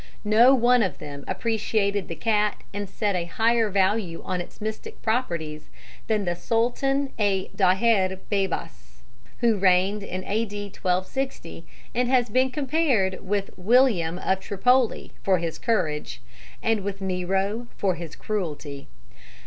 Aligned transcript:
No 0.25 0.55
one 0.55 0.81
of 0.81 0.97
them 0.97 1.23
appreciated 1.27 2.07
the 2.07 2.15
cat 2.15 2.63
and 2.73 2.89
set 2.89 3.15
a 3.15 3.25
higher 3.25 3.69
value 3.69 4.23
on 4.25 4.41
its 4.41 4.59
mystic 4.59 4.99
properties 5.03 5.69
than 6.07 6.25
the 6.25 6.35
Sultan 6.35 7.13
El 7.19 7.49
Daher 7.55 8.17
Beybas, 8.31 9.03
who 9.41 9.59
reigned 9.59 10.01
in 10.01 10.23
A.D. 10.25 10.59
1260, 10.81 11.67
and 11.93 12.09
has 12.09 12.29
been 12.29 12.49
compared 12.49 13.19
with 13.23 13.51
William 13.57 14.17
of 14.17 14.39
Tripoli 14.39 15.11
for 15.21 15.37
his 15.37 15.59
courage, 15.59 16.19
and 16.63 16.79
with 16.81 17.01
Nero 17.01 17.67
for 17.77 17.93
his 17.93 18.15
cruelty. 18.15 18.87